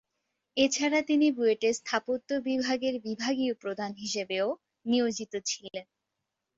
[0.57, 4.47] এছাড়া তিনি বুয়েটের স্থাপত্য বিভাগের বিভাগীয় প্রধান হিসেবেও
[4.85, 5.85] নিয়োজিত ছিলেন।